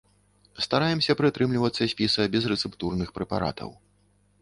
[0.65, 3.69] Стараемся прытрымлівацца спіса безрэцэптурных прэпаратаў.